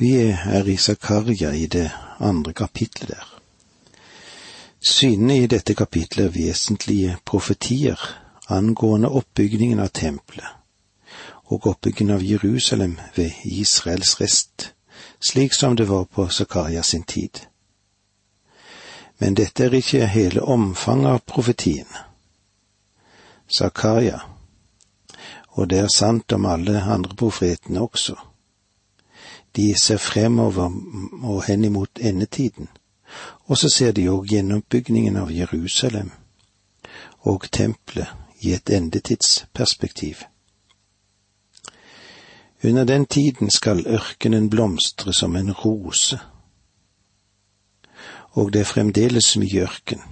Vi 0.00 0.14
er 0.16 0.68
i 0.68 0.76
Zakaria 0.76 1.50
i 1.52 1.66
det 1.66 1.90
andre 2.18 2.52
kapitlet 2.52 3.08
der. 3.08 3.26
Synene 4.80 5.34
i 5.36 5.46
dette 5.46 5.74
kapitlet 5.74 6.24
er 6.24 6.32
vesentlige 6.32 7.16
profetier 7.24 8.00
angående 8.48 9.10
oppbyggingen 9.12 9.82
av 9.84 9.90
tempelet 9.92 10.56
og 11.52 11.66
oppbyggingen 11.66 12.14
av 12.14 12.24
Jerusalem 12.24 12.94
ved 13.16 13.44
Israels 13.44 14.14
rest, 14.22 14.70
slik 15.20 15.52
som 15.52 15.76
det 15.76 15.88
var 15.92 16.04
på 16.04 16.28
Zakaria 16.28 16.82
sin 16.82 17.02
tid. 17.02 17.42
Men 19.18 19.36
dette 19.36 19.68
er 19.68 19.78
ikke 19.82 20.06
hele 20.06 20.40
omfanget 20.40 21.10
av 21.10 21.20
profetien. 21.26 21.92
Zakaria, 23.52 24.22
og 25.60 25.68
det 25.68 25.84
er 25.84 25.92
sant 25.92 26.32
om 26.32 26.46
alle 26.46 26.80
andre 26.80 27.16
profetene 27.16 27.84
også, 27.84 28.16
de 29.56 29.74
ser 29.78 29.96
fremover 29.96 30.70
og 31.22 31.44
henimot 31.44 31.98
endetiden, 32.00 32.68
og 33.46 33.58
så 33.58 33.68
ser 33.68 33.92
de 33.92 34.08
òg 34.10 34.26
gjenoppbyggingen 34.30 35.16
av 35.16 35.32
Jerusalem 35.34 36.10
og 37.20 37.48
tempelet 37.52 38.08
i 38.40 38.52
et 38.54 38.70
endetidsperspektiv. 38.70 40.22
Under 42.64 42.84
den 42.84 43.06
tiden 43.06 43.50
skal 43.50 43.86
ørkenen 43.86 44.50
blomstre 44.50 45.12
som 45.12 45.36
en 45.36 45.52
rose, 45.52 46.18
og 48.30 48.52
det 48.52 48.60
er 48.60 48.68
fremdeles 48.68 49.36
mye 49.36 49.62
ørken. 49.62 50.02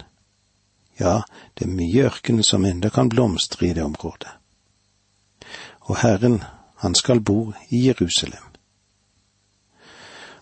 Ja, 1.00 1.20
det 1.58 1.68
er 1.68 1.74
mye 1.76 2.08
ørken 2.08 2.42
som 2.42 2.64
enda 2.64 2.88
kan 2.88 3.08
blomstre 3.08 3.68
i 3.68 3.72
det 3.72 3.84
området. 3.84 4.32
Og 5.80 6.00
Herren, 6.02 6.42
han 6.76 6.94
skal 6.94 7.20
bo 7.20 7.52
i 7.70 7.86
Jerusalem. 7.86 8.47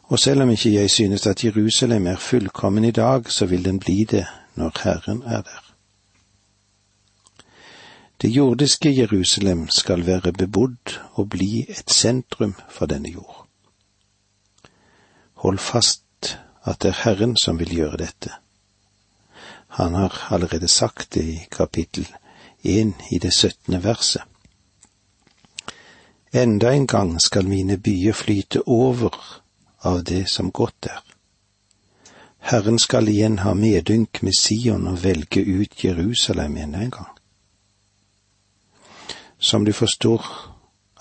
Og 0.06 0.19
selv 0.19 0.42
om 0.42 0.51
ikke 0.51 0.74
jeg 0.74 0.91
synes 0.91 1.27
at 1.27 1.45
Jerusalem 1.45 2.06
er 2.06 2.16
fullkommen 2.16 2.84
i 2.84 2.91
dag, 2.91 3.30
så 3.30 3.46
vil 3.46 3.65
den 3.65 3.79
bli 3.79 4.04
det 4.04 4.26
når 4.54 4.73
Herren 4.82 5.23
er 5.23 5.43
der. 5.43 5.73
Det 8.23 8.29
jordiske 8.29 9.01
Jerusalem 9.01 9.68
skal 9.68 10.07
være 10.07 10.32
bebodd 10.32 10.98
og 11.13 11.29
bli 11.30 11.66
et 11.68 11.90
sentrum 11.90 12.54
for 12.68 12.87
denne 12.87 13.10
jord. 13.10 13.46
Hold 15.35 15.59
fast 15.59 16.38
at 16.65 16.82
det 16.82 16.88
er 16.88 17.01
Herren 17.04 17.37
som 17.37 17.59
vil 17.59 17.74
gjøre 17.74 17.96
dette. 17.96 18.30
Han 19.68 19.95
har 19.95 20.29
allerede 20.30 20.68
sagt 20.68 21.15
det 21.15 21.24
i 21.24 21.38
kapittel 21.51 22.09
én 22.65 22.95
i 23.10 23.18
det 23.18 23.35
syttende 23.35 23.85
verset. 23.85 24.23
Enda 26.32 26.73
en 26.73 26.87
gang 26.87 27.20
skal 27.23 27.48
mine 27.48 27.79
byer 27.79 28.13
flyte 28.13 28.68
over 28.68 29.43
av 29.87 30.04
det 30.04 30.29
som 30.30 30.51
godt 30.52 30.87
er. 30.90 31.02
Herren 32.46 32.79
skal 32.79 33.09
igjen 33.09 33.40
ha 33.42 33.54
medynk 33.59 34.20
med 34.23 34.34
Sion 34.38 34.87
og 34.87 35.01
velge 35.02 35.42
ut 35.42 35.84
Jerusalem 35.84 36.56
enda 36.56 36.84
en 36.84 36.92
gang. 36.95 37.09
Som 39.38 39.64
du 39.64 39.73
forstår 39.73 40.23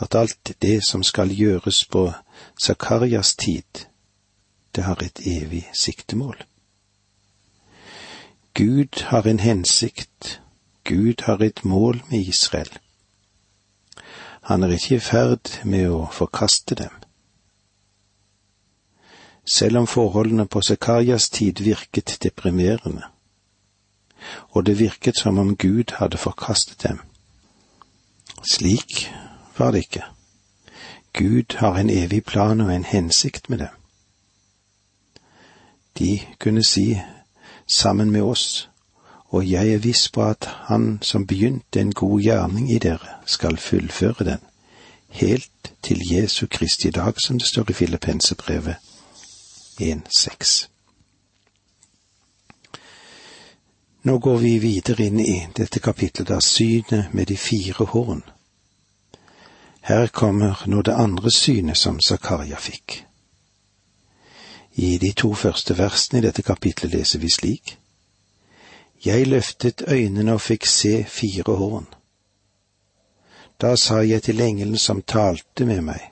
at 0.01 0.15
alt 0.15 0.51
det 0.61 0.79
som 0.83 1.03
skal 1.03 1.29
gjøres 1.29 1.85
på 1.85 2.07
Zakarias 2.59 3.35
tid, 3.35 3.85
det 4.75 4.83
har 4.83 5.03
et 5.03 5.21
evig 5.21 5.69
siktemål. 5.73 6.35
Gud 8.53 9.03
har 9.13 9.27
en 9.27 9.39
hensikt, 9.39 10.41
Gud 10.83 11.21
har 11.23 11.41
et 11.41 11.65
mål 11.65 12.01
med 12.09 12.19
Israel. 12.19 12.69
Han 14.41 14.63
er 14.63 14.75
ikke 14.75 14.95
i 14.95 14.99
ferd 14.99 15.63
med 15.63 15.89
å 15.89 16.05
forkaste 16.11 16.75
dem 16.75 17.04
selv 19.45 19.77
om 19.77 19.87
forholdene 19.87 20.47
på 20.47 20.61
Zakarias 20.61 21.29
tid 21.29 21.61
virket 21.63 22.17
deprimerende, 22.23 23.03
og 24.49 24.65
det 24.65 24.79
virket 24.79 25.17
som 25.19 25.37
om 25.37 25.55
Gud 25.57 25.93
hadde 25.93 26.17
forkastet 26.17 26.83
dem. 26.83 26.99
Slik 28.51 29.11
var 29.57 29.71
det 29.71 29.77
ikke. 29.77 30.03
Gud 31.13 31.57
har 31.57 31.75
en 31.75 31.89
evig 31.89 32.23
plan 32.25 32.61
og 32.61 32.75
en 32.75 32.83
hensikt 32.83 33.49
med 33.49 33.57
dem. 33.57 33.67
De 35.99 36.19
kunne 36.39 36.63
si 36.63 37.01
sammen 37.67 38.11
med 38.11 38.21
oss, 38.21 38.69
og 39.25 39.51
jeg 39.51 39.69
er 39.69 39.77
viss 39.77 40.09
på 40.09 40.23
at 40.23 40.45
Han 40.45 40.99
som 41.01 41.27
begynte 41.27 41.79
en 41.79 41.93
god 41.93 42.21
gjerning 42.21 42.71
i 42.71 42.79
dere, 42.79 43.07
skal 43.25 43.57
fullføre 43.57 44.25
den, 44.25 44.39
helt 45.09 45.73
til 45.83 46.01
Jesu 46.11 46.47
Kristi 46.47 46.89
dag, 46.89 47.13
som 47.25 47.39
det 47.39 47.47
står 47.47 47.69
i 47.69 47.73
Filippensebrevet 47.73 48.75
1.6. 49.77 50.67
Nå 54.01 54.17
går 54.17 54.37
vi 54.37 54.59
videre 54.59 55.05
inn 55.05 55.19
i 55.19 55.47
dette 55.55 55.79
kapitlet 55.79 56.29
av 56.31 56.39
synet 56.39 57.13
med 57.13 57.27
de 57.27 57.37
fire 57.37 57.85
horn. 57.89 58.21
Her 59.81 60.07
kommer 60.07 60.61
nå 60.65 60.81
det 60.81 60.95
andre 60.95 61.31
synet 61.31 61.77
som 61.77 61.99
Zakaria 61.99 62.57
fikk. 62.57 63.03
I 64.75 64.97
de 64.97 65.11
to 65.13 65.33
første 65.33 65.75
versene 65.77 66.21
i 66.21 66.27
dette 66.27 66.45
kapitlet 66.45 66.93
leser 66.93 67.19
vi 67.19 67.33
slik. 67.33 67.77
Jeg 69.05 69.27
løftet 69.27 69.87
øynene 69.87 70.37
og 70.37 70.41
fikk 70.41 70.65
se 70.65 71.03
fire 71.03 71.57
horn. 71.57 71.85
Da 73.61 73.75
sa 73.75 74.03
jeg 74.05 74.23
til 74.23 74.41
engelen 74.41 74.77
som 74.77 75.01
talte 75.01 75.65
med 75.65 75.81
meg, 75.81 76.11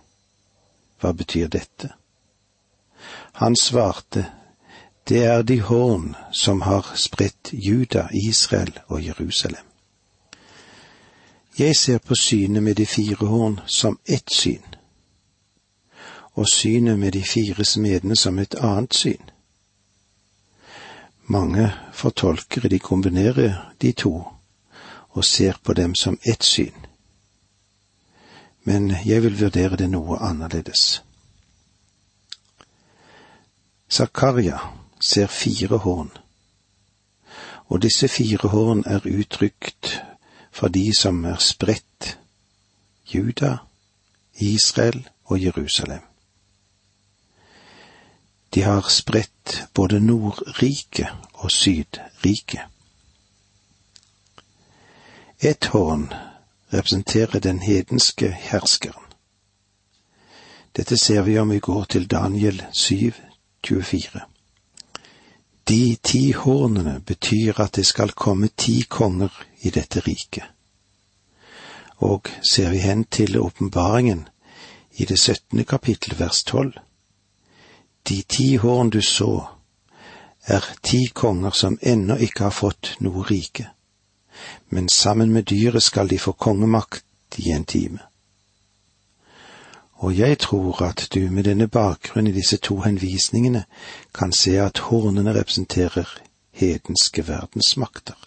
hva 1.00 1.14
betyr 1.14 1.48
dette? 1.48 1.94
Han 3.34 3.56
svarte, 3.56 4.26
Det 5.08 5.24
er 5.24 5.42
de 5.42 5.62
horn 5.62 6.16
som 6.32 6.62
har 6.62 6.92
spredt 6.96 7.50
Juda, 7.54 8.08
Israel 8.14 8.80
og 8.88 9.06
Jerusalem. 9.06 9.66
Jeg 11.60 11.76
ser 11.76 11.98
på 11.98 12.16
synet 12.16 12.64
med 12.64 12.76
de 12.76 12.86
fire 12.86 13.26
horn 13.28 13.60
som 13.66 14.00
ett 14.06 14.32
syn, 14.32 14.76
og 16.34 16.48
synet 16.48 17.00
med 17.00 17.12
de 17.12 17.24
fire 17.24 17.66
smedene 17.66 18.16
som 18.16 18.40
et 18.40 18.56
annet 18.56 18.94
syn. 18.94 19.30
Mange 21.26 21.72
fortolkere 21.94 22.70
de 22.70 22.80
kombinerer 22.80 23.74
de 23.82 23.92
to 23.92 24.28
og 25.10 25.26
ser 25.26 25.54
på 25.64 25.74
dem 25.74 25.96
som 25.96 26.20
ett 26.24 26.44
syn, 26.44 26.86
men 28.64 28.96
jeg 29.06 29.24
vil 29.24 29.42
vurdere 29.42 29.76
det 29.76 29.90
noe 29.90 30.18
annerledes. 30.18 31.04
Zakaria 33.94 34.58
ser 35.00 35.28
fire 35.28 35.78
horn, 35.78 36.10
og 37.70 37.82
disse 37.82 38.08
fire 38.08 38.50
horn 38.50 38.84
er 38.90 39.06
uttrykt 39.06 40.02
for 40.52 40.68
de 40.68 40.88
som 40.98 41.26
er 41.26 41.38
spredt, 41.38 42.18
Juda, 43.06 43.58
Israel 44.36 45.10
og 45.26 45.44
Jerusalem. 45.44 46.02
De 48.54 48.62
har 48.62 48.90
spredt 48.90 49.68
både 49.74 50.00
Nordriket 50.00 51.08
og 51.34 51.52
Sydriket. 51.52 52.62
Et 55.40 55.66
horn 55.66 56.14
representerer 56.74 57.40
den 57.40 57.62
hedenske 57.62 58.32
herskeren. 58.32 59.06
Dette 60.76 60.98
ser 60.98 61.22
vi 61.22 61.38
om 61.38 61.50
vi 61.50 61.60
går 61.60 61.84
til 61.84 62.12
Daniel 62.12 62.66
7, 62.72 63.14
24. 63.64 64.22
De 65.64 65.96
ti 65.96 66.32
hornene 66.32 67.00
betyr 67.00 67.62
at 67.62 67.76
det 67.76 67.86
skal 67.86 68.12
komme 68.12 68.48
ti 68.48 68.82
konger 68.90 69.32
i 69.62 69.70
dette 69.70 70.04
riket. 70.04 70.44
Og 72.04 72.28
ser 72.44 72.70
vi 72.70 72.84
hen 72.84 73.06
til 73.06 73.40
åpenbaringen 73.40 74.28
i 75.00 75.06
det 75.06 75.20
syttende 75.20 75.64
kapittel 75.64 76.20
vers 76.20 76.44
tolv. 76.44 76.76
De 78.10 78.22
ti 78.22 78.56
horn 78.56 78.90
du 78.90 79.02
så, 79.02 79.48
er 80.46 80.64
ti 80.84 81.06
konger 81.14 81.52
som 81.56 81.80
ennå 81.82 82.20
ikke 82.20 82.50
har 82.50 82.56
fått 82.56 82.98
noe 83.00 83.24
rike, 83.24 83.70
men 84.70 84.90
sammen 84.90 85.32
med 85.32 85.48
dyret 85.48 85.84
skal 85.84 86.12
de 86.12 86.20
få 86.20 86.34
kongemakt 86.34 87.40
i 87.40 87.52
en 87.56 87.64
time 87.64 88.04
og 90.04 90.18
jeg 90.18 90.40
tror 90.40 90.82
at 90.84 91.08
du 91.14 91.20
med 91.32 91.44
denne 91.48 91.68
bakgrunn 91.68 92.28
i 92.28 92.36
disse 92.36 92.58
to 92.58 92.82
henvisningene 92.84 93.64
kan 94.14 94.34
se 94.36 94.58
at 94.60 94.82
hornene 94.90 95.32
representerer 95.32 96.10
hedenske 96.52 97.24
verdensmakter. 97.28 98.18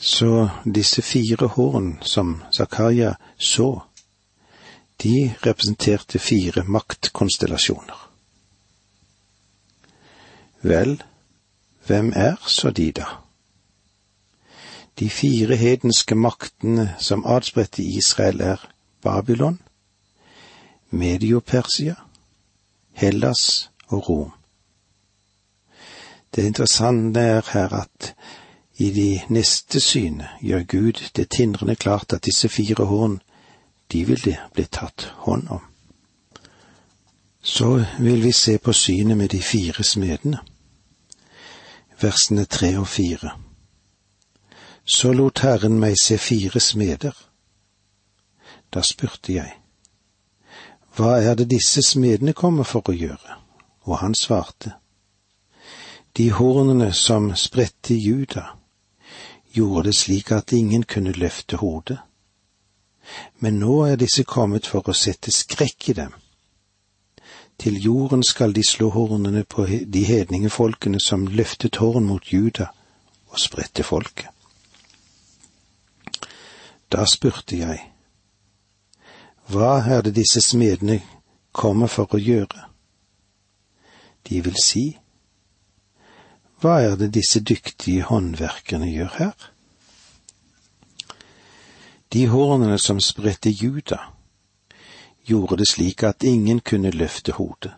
Så 0.00 0.48
disse 0.74 1.02
fire 1.02 1.46
horn 1.46 1.98
som 2.02 2.42
Zakaria 2.56 3.12
så, 3.38 3.80
de 5.02 5.34
representerte 5.46 6.18
fire 6.18 6.64
maktkonstellasjoner. 6.66 8.10
Vel, 10.62 11.02
hvem 11.86 12.12
er 12.16 12.42
så 12.46 12.70
de, 12.70 12.90
da? 12.92 13.06
De 14.98 15.10
fire 15.10 15.56
hedenske 15.56 16.14
maktene 16.14 16.94
som 16.98 17.26
adspredte 17.26 17.82
Israel, 17.82 18.40
er 18.40 18.68
Babylon, 19.02 19.60
Medio-Persia, 20.90 21.94
Hellas 22.92 23.70
og 23.86 24.08
Rom. 24.08 24.32
Det 26.34 26.44
interessante 26.44 27.20
er 27.20 27.42
her 27.52 27.72
at 27.72 28.14
i 28.76 28.90
de 28.90 29.20
neste 29.28 29.80
syne 29.80 30.28
gjør 30.40 30.62
Gud 30.62 31.10
det 31.16 31.28
tindrende 31.28 31.74
klart 31.74 32.12
at 32.12 32.24
disse 32.24 32.48
fire 32.48 32.84
horn, 32.84 33.20
de 33.92 34.04
vil 34.04 34.24
det 34.24 34.36
bli 34.54 34.64
tatt 34.64 35.12
hånd 35.16 35.48
om. 35.48 35.62
Så 37.42 37.84
vil 37.98 38.24
vi 38.24 38.32
se 38.32 38.58
på 38.58 38.72
synet 38.72 39.16
med 39.16 39.28
de 39.28 39.42
fire 39.42 39.84
smedene. 39.84 40.38
Versene 42.00 42.44
tre 42.44 42.78
og 42.78 42.88
fire. 42.88 43.30
Så 44.84 45.12
lot 45.12 45.38
Herren 45.38 45.80
meg 45.80 45.98
se 46.00 46.18
fire 46.18 46.60
smeder. 46.60 47.12
Da 48.74 48.82
spurte 48.82 49.32
jeg, 49.32 49.52
Hva 50.98 51.20
er 51.22 51.34
det 51.38 51.46
disse 51.52 51.82
smedene 51.86 52.34
kommer 52.34 52.66
for 52.66 52.82
å 52.90 52.96
gjøre? 52.96 53.38
Og 53.86 54.00
han 54.02 54.14
svarte, 54.18 54.74
De 56.16 56.32
hornene 56.34 56.92
som 56.92 57.30
spredte 57.36 57.94
Juda, 57.94 58.56
gjorde 59.54 59.88
det 59.88 59.96
slik 59.96 60.32
at 60.32 60.52
ingen 60.52 60.82
kunne 60.82 61.12
løfte 61.12 61.56
hodet. 61.56 61.98
Men 63.38 63.60
nå 63.62 63.84
er 63.86 63.96
disse 63.96 64.24
kommet 64.24 64.66
for 64.66 64.82
å 64.88 64.96
sette 64.96 65.30
skrekk 65.30 65.88
i 65.88 65.94
dem 66.00 66.16
til 67.58 67.84
jorden 67.84 68.22
skal 68.22 68.52
de 68.54 68.62
slå 68.62 68.90
hornene 68.90 69.44
på 69.44 69.66
de 69.66 70.04
hedningefolkene 70.04 71.00
som 71.00 71.26
løftet 71.26 71.76
horn 71.76 72.06
mot 72.06 72.32
Juda 72.32 72.68
og 73.28 73.38
spredte 73.38 73.82
folket. 73.82 74.30
Da 76.92 77.04
spurte 77.04 77.58
jeg, 77.58 77.87
hva 79.48 79.78
er 79.80 80.02
det 80.04 80.14
disse 80.18 80.42
smedene 80.44 80.98
kommer 81.56 81.88
for 81.88 82.12
å 82.12 82.20
gjøre? 82.20 82.66
De 84.28 84.40
vil 84.44 84.58
si, 84.60 84.90
hva 86.60 86.80
er 86.84 86.98
det 87.00 87.14
disse 87.14 87.40
dyktige 87.40 88.04
håndverkerne 88.10 88.90
gjør 88.90 89.14
her? 89.16 89.48
De 92.12 92.26
hornene 92.28 92.76
som 92.78 93.00
spredte 93.00 93.48
Juda, 93.48 94.00
gjorde 95.24 95.60
det 95.60 95.68
slik 95.68 96.04
at 96.04 96.24
ingen 96.24 96.60
kunne 96.60 96.92
løfte 96.92 97.36
hodet. 97.36 97.72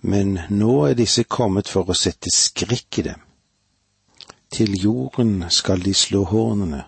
Men 0.00 0.38
nå 0.50 0.74
er 0.86 0.98
disse 0.98 1.24
kommet 1.24 1.70
for 1.70 1.90
å 1.90 1.98
sette 1.98 2.30
skrekk 2.34 2.98
i 3.02 3.06
dem. 3.10 3.22
Til 4.50 4.78
jorden 4.78 5.42
skal 5.50 5.82
de 5.82 5.94
slå 5.94 6.22
hornene 6.30 6.84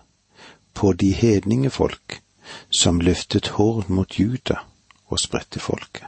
på 0.73 0.93
de 0.95 1.11
hedningefolk 1.11 2.21
som 2.69 3.01
løftet 3.01 3.53
hård 3.57 3.89
mot 3.89 4.19
Juda 4.19 4.61
og 5.07 5.19
spredte 5.19 5.59
folket. 5.59 6.07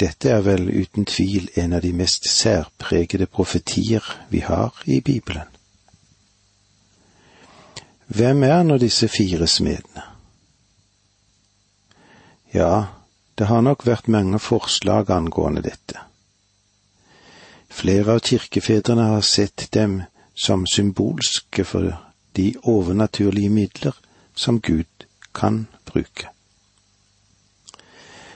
Dette 0.00 0.30
er 0.30 0.40
vel 0.42 0.66
uten 0.70 1.04
tvil 1.06 1.50
en 1.60 1.76
av 1.76 1.82
de 1.84 1.92
mest 1.94 2.26
særpregede 2.28 3.26
profetier 3.26 4.02
vi 4.30 4.40
har 4.42 4.74
i 4.86 5.00
Bibelen. 5.00 5.46
Hvem 8.06 8.42
er 8.42 8.62
nå 8.66 8.76
disse 8.82 9.08
fire 9.08 9.46
smedene? 9.46 10.02
Ja, 12.52 12.86
det 13.38 13.46
har 13.48 13.62
nok 13.64 13.86
vært 13.86 14.10
mange 14.12 14.40
forslag 14.42 15.10
angående 15.10 15.62
dette. 15.64 16.00
Flere 17.72 18.18
av 18.18 18.20
kirkefedrene 18.26 19.06
har 19.14 19.24
sett 19.24 19.70
dem 19.72 20.02
som 20.34 20.66
symbolske 20.68 21.64
for 21.64 21.94
de 22.36 22.54
overnaturlige 22.62 23.50
midler 23.50 23.96
som 24.34 24.60
Gud 24.60 25.06
kan 25.34 25.66
bruke. 25.86 26.28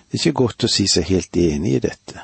Det 0.06 0.20
er 0.20 0.26
ikke 0.26 0.32
godt 0.32 0.64
å 0.64 0.70
si 0.70 0.86
seg 0.88 1.08
helt 1.10 1.36
enig 1.36 1.74
i 1.76 1.82
dette, 1.82 2.22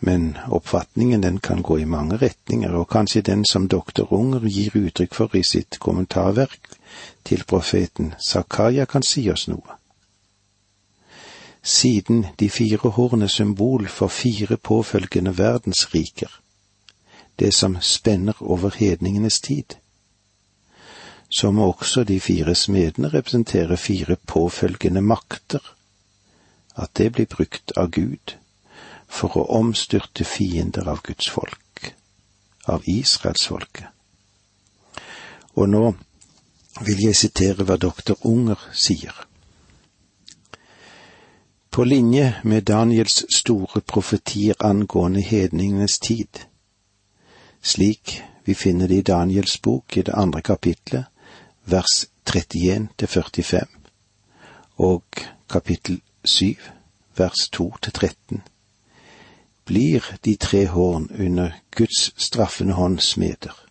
men 0.00 0.32
oppfatningen 0.48 1.22
den 1.22 1.38
kan 1.38 1.62
gå 1.62 1.78
i 1.82 1.88
mange 1.88 2.16
retninger, 2.22 2.72
og 2.72 2.88
kanskje 2.88 3.22
den 3.26 3.44
som 3.44 3.68
doktor 3.68 4.12
Unger 4.12 4.48
gir 4.48 4.76
uttrykk 4.78 5.14
for 5.14 5.36
i 5.36 5.44
sitt 5.46 5.78
kommentarverk 5.78 6.74
til 7.24 7.44
profeten 7.44 8.14
Zakaria 8.18 8.86
kan 8.86 9.02
si 9.06 9.28
oss 9.30 9.48
noe 9.48 9.82
siden 11.62 12.26
de 12.38 12.50
fire 12.50 12.90
horn 12.90 13.22
er 13.22 13.30
symbol 13.30 13.86
for 13.88 14.08
fire 14.08 14.56
påfølgende 14.56 15.38
verdensriker, 15.38 16.40
det 17.38 17.54
som 17.54 17.76
spenner 17.80 18.42
over 18.42 18.70
hedningenes 18.76 19.40
tid. 19.40 19.76
Så 21.32 21.50
må 21.50 21.70
også 21.72 22.04
de 22.04 22.20
fire 22.20 22.54
smedene 22.54 23.08
representere 23.08 23.76
fire 23.76 24.16
påfølgende 24.16 25.00
makter, 25.00 25.74
at 26.76 26.90
det 26.96 27.12
blir 27.12 27.26
brukt 27.26 27.72
av 27.76 27.90
Gud 27.90 28.36
for 29.08 29.36
å 29.36 29.48
omstyrte 29.58 30.24
fiender 30.24 30.88
av 30.88 31.02
Guds 31.04 31.28
folk, 31.30 31.92
av 32.68 32.84
israelsfolket. 32.88 33.88
Og 35.56 35.68
nå 35.68 35.84
vil 36.80 37.04
jeg 37.04 37.16
sitere 37.16 37.64
hva 37.68 37.76
doktor 37.76 38.16
Unger 38.28 38.60
sier. 38.72 39.12
På 41.72 41.84
linje 41.84 42.34
med 42.44 42.66
Daniels 42.68 43.22
store 43.32 43.80
profetier 43.80 44.56
angående 44.60 45.20
hedningenes 45.20 45.98
tid, 45.98 46.44
slik 47.62 48.18
vi 48.44 48.54
finner 48.54 48.88
det 48.88 49.00
i 49.00 49.06
Daniels 49.12 49.56
bok 49.62 49.96
i 49.96 50.02
det 50.02 50.12
andre 50.12 50.42
kapitlet, 50.42 51.11
vers 51.64 52.06
31 52.26 52.88
til 52.98 53.08
45, 53.08 53.66
og 54.76 55.02
kapittel 55.50 56.00
7, 56.24 56.56
vers 57.16 57.48
2 57.52 57.76
til 57.82 57.92
13, 57.92 58.42
blir 59.64 60.02
de 60.24 60.36
tre 60.36 60.66
horn 60.66 61.10
under 61.18 61.50
Guds 61.76 62.22
straffende 62.22 62.72
hånd 62.72 62.98
smeder, 62.98 63.66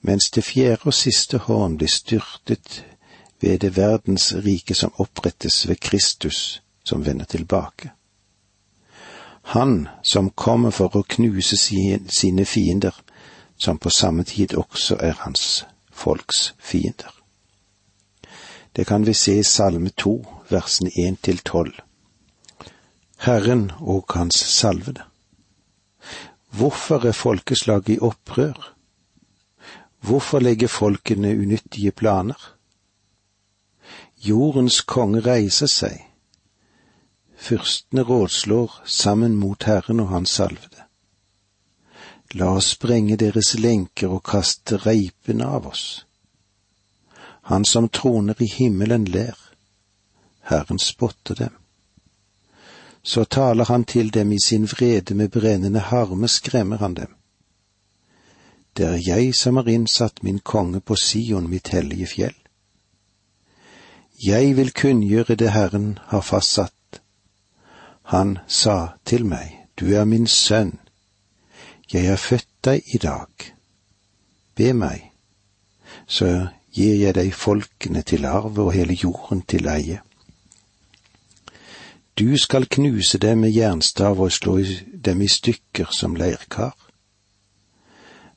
mens 0.00 0.30
det 0.34 0.44
fjerde 0.44 0.82
og 0.84 0.94
siste 0.94 1.38
horn 1.38 1.76
blir 1.78 1.88
styrtet 1.88 2.84
ved 3.40 3.58
det 3.58 3.76
verdens 3.76 4.34
rike 4.34 4.74
som 4.74 4.92
opprettes 4.98 5.68
ved 5.68 5.76
Kristus, 5.76 6.62
som 6.84 7.06
vender 7.06 7.24
tilbake. 7.24 7.90
Han 9.42 9.88
som 10.02 10.30
kommer 10.30 10.70
for 10.70 10.96
å 10.96 11.04
knuse 11.08 11.56
sine 12.08 12.44
fiender, 12.44 12.94
som 13.56 13.78
på 13.78 13.90
samme 13.90 14.24
tid 14.24 14.54
også 14.54 14.96
er 15.00 15.12
hans 15.20 15.64
folks 15.94 16.54
fiender. 16.58 17.10
Det 18.76 18.86
kan 18.86 19.06
vi 19.06 19.14
se 19.14 19.38
i 19.38 19.42
Salme 19.42 19.90
to, 19.96 20.14
versene 20.50 20.90
én 20.90 21.16
til 21.22 21.38
tolv. 21.38 21.74
Herren 23.18 23.70
og 23.80 24.04
hans 24.14 24.34
salvede. 24.34 25.02
Hvorfor 26.50 27.06
er 27.06 27.12
folkeslaget 27.12 27.88
i 27.88 27.98
opprør? 27.98 28.74
Hvorfor 30.00 30.38
legger 30.38 30.68
folkene 30.68 31.28
unyttige 31.28 31.90
planer? 31.90 32.56
Jordens 34.18 34.80
konge 34.80 35.20
reiser 35.20 35.66
seg, 35.66 36.02
Fyrstene 37.44 38.02
rådslår 38.02 38.82
sammen 38.88 39.34
mot 39.36 39.64
Herren 39.68 40.00
og 40.00 40.08
Hans 40.08 40.30
salvede. 40.30 40.84
La 42.34 42.50
oss 42.50 42.72
sprenge 42.74 43.16
deres 43.16 43.54
lenker 43.58 44.10
og 44.10 44.24
kaste 44.26 44.78
reipene 44.82 45.46
av 45.46 45.68
oss. 45.70 46.04
Han 47.50 47.64
som 47.64 47.88
troner 47.88 48.40
i 48.42 48.48
himmelen 48.50 49.04
ler, 49.04 49.36
Herren 50.50 50.78
spotter 50.78 51.34
dem. 51.34 51.54
Så 53.02 53.24
taler 53.24 53.68
han 53.68 53.84
til 53.84 54.10
dem 54.10 54.32
i 54.32 54.38
sin 54.44 54.64
vrede 54.66 55.14
med 55.14 55.30
brennende 55.30 55.80
harme 55.80 56.28
skremmer 56.28 56.76
han 56.76 56.94
dem. 56.94 57.12
Det 58.76 58.86
er 58.86 59.02
jeg 59.06 59.34
som 59.34 59.56
har 59.56 59.68
innsatt 59.68 60.22
min 60.22 60.38
konge 60.38 60.80
på 60.80 60.96
Sion, 60.96 61.50
mitt 61.50 61.68
hellige 61.68 62.06
fjell. 62.06 62.38
Jeg 64.24 64.56
vil 64.56 64.72
kunngjøre 64.72 65.34
det 65.34 65.52
Herren 65.52 65.98
har 66.08 66.20
fastsatt 66.20 66.74
han 68.04 68.38
sa 68.46 68.88
til 69.04 69.24
meg, 69.24 69.60
Du 69.80 69.94
er 69.96 70.04
min 70.04 70.26
sønn, 70.26 70.78
jeg 71.92 72.08
har 72.08 72.16
født 72.16 72.48
deg 72.64 72.82
i 72.94 72.98
dag. 72.98 73.52
Be 74.56 74.72
meg, 74.72 75.10
så 76.06 76.48
gir 76.74 76.96
jeg 76.98 77.14
deg 77.14 77.34
folkene 77.34 78.02
til 78.02 78.26
arve 78.26 78.68
og 78.68 78.72
hele 78.74 78.96
jorden 78.98 79.42
til 79.42 79.68
eie. 79.70 80.00
Du 82.18 82.36
skal 82.38 82.66
knuse 82.70 83.18
dem 83.18 83.38
med 83.38 83.50
jernstav 83.50 84.20
og 84.20 84.32
slå 84.32 84.58
dem 85.04 85.22
i 85.22 85.28
stykker 85.28 85.90
som 85.90 86.14
leirkar. 86.16 86.76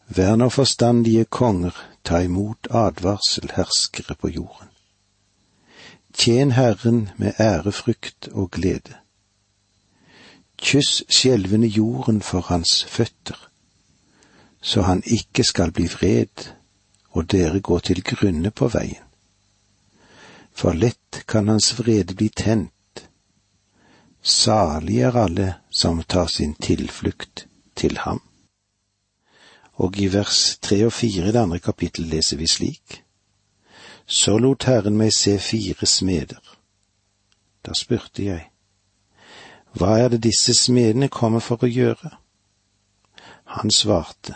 Vær 0.08 0.36
nå 0.36 0.50
forstandige 0.50 1.25
konger, 1.25 1.75
ta 2.04 2.24
imot 2.24 2.70
advarsel, 2.72 3.51
herskere 3.54 4.16
på 4.16 4.32
jorden. 4.34 4.72
Tjen 6.13 6.51
Herren 6.51 7.10
med 7.18 7.38
ærefrykt 7.39 8.30
og 8.32 8.51
glede 8.51 8.96
kyss 10.58 11.04
skjelvende 11.10 11.68
jorden 11.68 12.22
for 12.22 12.42
hans 12.50 12.84
føtter, 12.90 13.38
så 14.62 14.82
han 14.82 15.04
ikke 15.06 15.44
skal 15.44 15.72
bli 15.72 15.88
vred 15.88 16.48
og 17.18 17.32
dere 17.32 17.60
går 17.60 17.80
til 17.80 18.04
grunne 18.04 18.52
på 18.52 18.68
veien. 18.68 19.04
for 20.58 20.74
lett 20.74 21.22
kan 21.26 21.48
hans 21.48 21.80
vrede 21.80 22.16
bli 22.18 22.30
tent. 22.30 23.04
Salig 24.22 25.02
er 25.06 25.18
alle 25.18 25.54
som 25.70 26.02
tar 26.04 26.28
sin 26.28 26.56
tilflukt 26.56 27.46
til 27.76 27.98
ham. 27.98 28.22
Og 29.74 30.00
i 30.02 30.08
vers 30.10 30.58
tre 30.62 30.80
og 30.86 30.94
fire 30.94 31.30
i 31.30 31.32
det 31.32 31.44
andre 31.44 31.60
kapittel 31.60 32.10
leser 32.10 32.38
vi 32.38 32.48
slik. 32.48 33.04
Så 34.08 34.38
lot 34.38 34.64
Herren 34.64 34.98
meg 34.98 35.14
se 35.14 35.38
fire 35.40 35.86
smeder. 35.86 36.42
Da 37.66 37.78
spurte 37.78 38.26
jeg, 38.26 38.50
hva 39.77 39.98
er 40.00 40.10
det 40.10 40.24
disse 40.24 40.53
smedene 40.57 41.10
kommer 41.13 41.43
for 41.43 41.63
å 41.63 41.69
gjøre? 41.69 42.12
Han 43.57 43.72
svarte, 43.72 44.36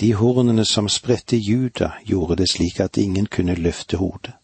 de 0.00 0.14
hornene 0.18 0.64
som 0.64 0.88
spredte 0.88 1.36
Juda, 1.36 1.92
gjorde 2.04 2.36
det 2.36 2.48
slik 2.50 2.80
at 2.80 2.98
ingen 2.98 3.26
kunne 3.26 3.54
løfte 3.54 3.96
hodet. 3.96 4.34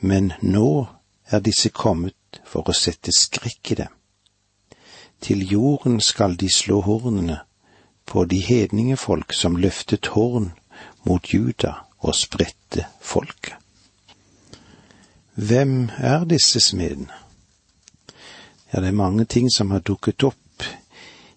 Men 0.00 0.32
nå 0.42 0.86
er 1.30 1.40
disse 1.40 1.70
kommet 1.70 2.42
for 2.44 2.68
å 2.68 2.76
sette 2.76 3.14
skrekk 3.16 3.72
i 3.72 3.78
dem. 3.80 3.94
Til 5.22 5.46
jorden 5.52 6.00
skal 6.00 6.36
de 6.36 6.50
slå 6.50 6.80
hornene 6.82 7.38
på 8.06 8.24
de 8.24 8.40
hedninge 8.42 8.96
folk 8.96 9.32
som 9.32 9.56
løftet 9.56 10.12
horn 10.16 10.50
mot 11.06 11.34
Juda 11.34 11.74
og 12.02 12.14
spredte 12.18 12.88
folket. 13.00 13.54
Hvem 15.34 15.88
er 15.96 16.24
disse 16.28 16.60
smedene? 16.60 17.21
Ja, 18.72 18.80
det 18.80 18.88
er 18.88 18.92
mange 18.96 19.24
ting 19.24 19.50
som 19.52 19.70
har 19.70 19.82
dukket 19.84 20.24
opp 20.24 20.64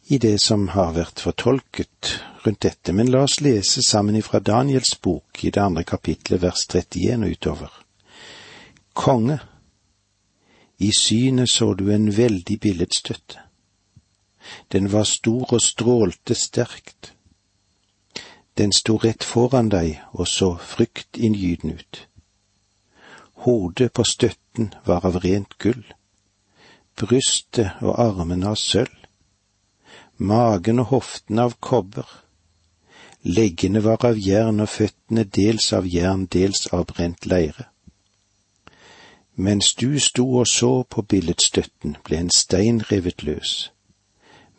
i 0.08 0.18
det 0.18 0.38
som 0.40 0.70
har 0.72 0.94
vært 0.96 1.20
fortolket 1.20 2.14
rundt 2.46 2.62
dette, 2.64 2.94
men 2.96 3.10
la 3.12 3.26
oss 3.26 3.42
lese 3.44 3.82
sammen 3.84 4.16
ifra 4.16 4.40
Daniels 4.40 4.94
bok 5.04 5.44
i 5.44 5.52
det 5.52 5.60
andre 5.60 5.84
kapitlet 5.84 6.40
vers 6.40 6.64
31 6.70 7.26
og 7.26 7.34
utover. 7.34 7.74
Konge, 8.94 9.40
i 10.80 10.94
synet 10.96 11.52
så 11.52 11.74
du 11.74 11.90
en 11.92 12.08
veldig 12.16 12.60
billedstøtte. 12.60 13.44
Den 14.72 14.88
var 14.94 15.04
stor 15.04 15.58
og 15.58 15.62
strålte 15.62 16.40
sterkt. 16.40 17.12
Den 18.56 18.72
sto 18.72 18.96
rett 19.04 19.28
foran 19.28 19.74
deg 19.76 20.00
og 20.14 20.28
så 20.32 20.54
fryktinngytende 20.56 21.84
ut. 21.84 22.02
Hodet 23.44 23.92
på 23.92 24.08
støtten 24.08 24.72
var 24.88 25.04
av 25.04 25.20
rent 25.26 25.60
gull 25.60 25.84
brystet 26.96 27.82
og 27.84 27.98
armene 28.00 28.52
av 28.54 28.60
sølv, 28.60 28.94
magen 30.18 30.80
og 30.80 30.92
hoftene 30.94 31.44
av 31.50 31.58
kobber, 31.60 32.08
leggene 33.26 33.82
var 33.84 34.06
av 34.08 34.20
jern 34.22 34.64
og 34.64 34.72
føttene 34.72 35.26
dels 35.38 35.72
av 35.74 35.88
jern, 35.90 36.28
dels 36.32 36.68
av 36.72 36.86
brent 36.94 37.26
leire. 37.26 37.68
Mens 39.36 39.74
du 39.76 40.00
sto 40.00 40.24
og 40.40 40.48
så 40.48 40.86
på 40.88 41.04
billedstøtten, 41.04 41.98
ble 42.06 42.22
en 42.24 42.32
stein 42.32 42.80
revet 42.92 43.26
løs, 43.28 43.72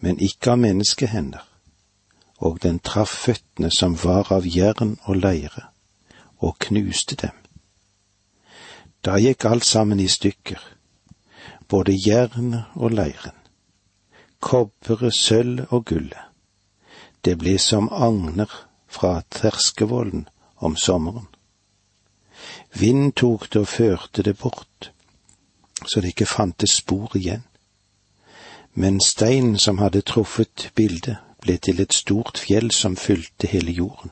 men 0.04 0.20
ikke 0.20 0.52
av 0.52 0.60
menneskehender, 0.60 1.46
og 2.44 2.60
den 2.60 2.82
traff 2.84 3.14
føttene 3.24 3.72
som 3.72 3.96
var 4.04 4.28
av 4.34 4.44
jern 4.44 4.98
og 5.06 5.22
leire, 5.22 5.70
og 6.44 6.58
knuste 6.60 7.16
dem. 7.16 7.32
Da 9.00 9.16
gikk 9.22 9.46
alt 9.48 9.64
sammen 9.64 10.00
i 10.02 10.08
stykker 10.10 10.75
både 11.68 11.92
jernet 11.92 12.64
og 12.74 12.90
leiren, 12.90 13.36
kobberet, 14.40 15.14
sølv 15.14 15.66
og 15.70 15.84
gullet. 15.84 16.24
Det 17.24 17.38
ble 17.38 17.58
som 17.58 17.88
agner 17.92 18.50
fra 18.86 19.22
terskevollen 19.30 20.28
om 20.56 20.76
sommeren. 20.76 21.26
Vind 22.72 23.12
tok 23.16 23.48
det 23.52 23.60
og 23.60 23.68
førte 23.68 24.22
det 24.22 24.38
bort, 24.38 24.92
så 25.86 26.00
det 26.00 26.14
ikke 26.14 26.26
fantes 26.26 26.78
spor 26.82 27.16
igjen. 27.16 27.42
Men 28.74 29.00
steinen 29.00 29.58
som 29.58 29.78
hadde 29.78 30.04
truffet 30.04 30.70
bildet, 30.74 31.16
ble 31.40 31.56
til 31.58 31.80
et 31.80 31.94
stort 31.94 32.38
fjell 32.38 32.70
som 32.74 32.96
fylte 32.96 33.46
hele 33.46 33.72
jorden. 33.72 34.10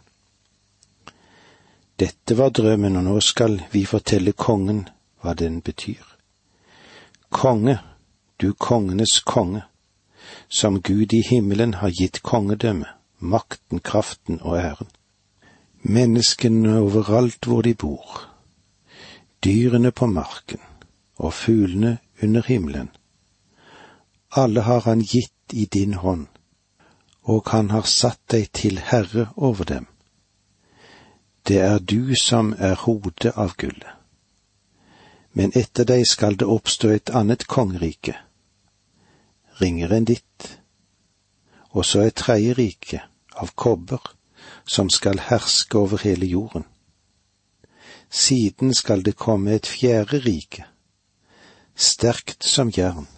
Dette 1.99 2.39
var 2.39 2.51
drømmen, 2.51 2.97
og 2.97 3.05
nå 3.05 3.21
skal 3.21 3.61
vi 3.73 3.85
fortelle 3.85 4.33
kongen 4.33 4.89
hva 5.23 5.35
den 5.35 5.61
betyr. 5.63 6.14
Konge, 7.35 7.79
du 8.37 8.53
kongenes 8.53 9.21
konge, 9.21 9.63
som 10.49 10.81
Gud 10.81 11.13
i 11.13 11.21
himmelen 11.21 11.75
har 11.75 11.91
gitt 11.91 12.21
kongedømme, 12.23 12.87
makten, 13.19 13.81
kraften 13.81 14.39
og 14.43 14.59
æren. 14.59 14.91
Menneskene 15.83 16.77
overalt 16.79 17.47
hvor 17.51 17.67
de 17.67 17.75
bor, 17.75 18.21
dyrene 19.45 19.91
på 19.91 20.07
marken 20.07 20.63
og 21.17 21.35
fuglene 21.35 21.99
under 22.23 22.47
himmelen. 22.47 22.93
Alle 24.31 24.61
har 24.61 24.87
han 24.87 25.03
gitt 25.03 25.59
i 25.59 25.67
din 25.67 25.95
hånd, 25.95 26.27
og 27.23 27.51
han 27.51 27.71
har 27.75 27.91
satt 27.91 28.23
deg 28.31 28.47
til 28.55 28.79
herre 28.79 29.27
over 29.37 29.65
dem. 29.65 29.91
Det 31.49 31.59
er 31.59 31.79
du 31.79 32.15
som 32.15 32.55
er 32.59 32.79
hodet 32.87 33.35
av 33.35 33.59
gullet 33.59 34.04
men 35.35 35.53
etter 35.59 35.87
deg 35.89 36.05
skal 36.07 36.37
det 36.39 36.47
oppstå 36.47 36.91
et 36.95 37.11
annet 37.11 37.47
kongerike, 37.51 38.15
ringere 39.61 39.99
enn 39.99 40.07
ditt, 40.11 40.51
og 41.75 41.87
så 41.87 42.05
et 42.07 42.17
tredje 42.19 42.55
rike, 42.55 43.01
av 43.35 43.51
kobber, 43.59 44.03
som 44.67 44.91
skal 44.91 45.19
herske 45.27 45.79
over 45.79 45.99
hele 46.05 46.27
jorden. 46.27 46.65
Siden 48.11 48.75
skal 48.75 49.03
det 49.03 49.17
komme 49.19 49.57
et 49.57 49.67
fjerde 49.67 50.21
rike, 50.23 50.69
sterkt 51.75 52.47
som 52.47 52.71
jern. 52.71 53.09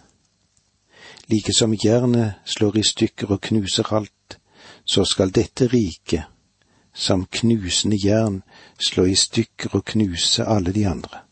Like 1.29 1.53
som 1.53 1.75
jernet 1.75 2.41
slår 2.45 2.79
i 2.81 2.83
stykker 2.87 3.35
og 3.35 3.43
knuser 3.45 3.93
alt, 3.93 4.39
så 4.85 5.05
skal 5.05 5.35
dette 5.35 5.67
riket, 5.69 6.25
som 6.93 7.27
knusende 7.29 7.99
jern, 8.01 8.41
slå 8.79 9.05
i 9.05 9.15
stykker 9.15 9.75
og 9.77 9.85
knuse 9.85 10.45
alle 10.45 10.73
de 10.73 10.87
andre. 10.87 11.26